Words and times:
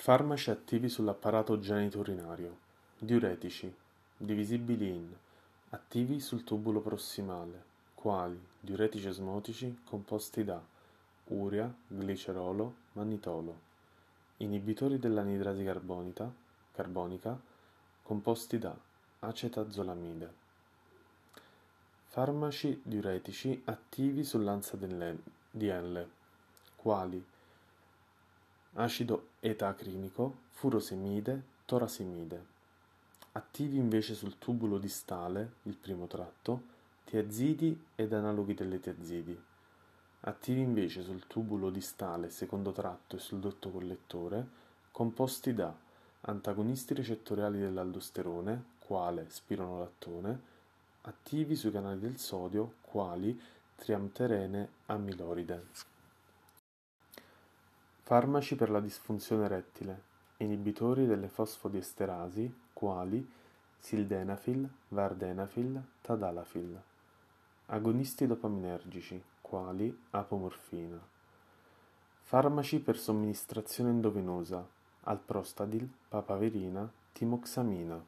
Farmaci 0.00 0.48
attivi 0.48 0.88
sull'apparato 0.88 1.58
genito-urinario, 1.58 2.56
diuretici, 2.96 3.70
divisibili 4.16 4.88
in 4.88 5.14
attivi 5.68 6.20
sul 6.20 6.42
tubulo 6.42 6.80
prossimale, 6.80 7.62
quali 7.92 8.42
diuretici 8.58 9.08
osmotici 9.08 9.82
composti 9.84 10.42
da 10.42 10.58
urea, 11.26 11.70
glicerolo, 11.86 12.74
mannitolo, 12.92 13.60
inibitori 14.38 14.98
dell'anidrasi 14.98 15.64
carbonica 16.72 17.38
composti 18.02 18.58
da 18.58 18.74
acetazolamide. 19.18 20.32
Farmaci 22.06 22.80
diuretici 22.82 23.60
attivi 23.66 24.24
sull'ansa 24.24 24.78
di 25.50 25.68
L, 25.68 26.08
quali 26.76 27.22
acido 28.82 29.28
etacrinico, 29.40 30.36
furosemide, 30.50 31.42
torasemide. 31.64 32.44
Attivi 33.32 33.76
invece 33.76 34.14
sul 34.14 34.38
tubulo 34.38 34.78
distale, 34.78 35.52
il 35.64 35.76
primo 35.76 36.06
tratto, 36.06 36.62
tiazidi 37.04 37.86
ed 37.94 38.12
analoghi 38.12 38.54
delle 38.54 38.80
tiazidi. 38.80 39.38
Attivi 40.22 40.60
invece 40.60 41.02
sul 41.02 41.26
tubulo 41.26 41.70
distale, 41.70 42.30
secondo 42.30 42.72
tratto 42.72 43.16
e 43.16 43.18
sul 43.18 43.38
dotto 43.38 43.70
collettore, 43.70 44.46
composti 44.90 45.54
da 45.54 45.74
antagonisti 46.22 46.94
recettoriali 46.94 47.58
dell'aldosterone, 47.58 48.64
quale 48.78 49.26
spironolattone, 49.28 50.40
attivi 51.02 51.54
sui 51.56 51.70
canali 51.70 52.00
del 52.00 52.18
sodio 52.18 52.74
quali 52.80 53.40
triamterene 53.76 54.68
amiloride. 54.86 55.66
Farmaci 58.10 58.56
per 58.56 58.70
la 58.70 58.80
disfunzione 58.80 59.44
erettile, 59.44 60.02
inibitori 60.38 61.06
delle 61.06 61.28
fosfodiesterasi 61.28 62.52
quali 62.72 63.24
sildenafil, 63.78 64.68
vardenafil, 64.88 65.80
tadalafil. 66.00 66.76
Agonisti 67.66 68.26
dopaminergici 68.26 69.22
quali 69.40 69.96
apomorfina. 70.10 70.98
Farmaci 72.22 72.80
per 72.80 72.98
somministrazione 72.98 73.90
endovenosa, 73.90 74.66
alprostadil, 75.02 75.88
papaverina, 76.08 76.90
timoxamina. 77.12 78.02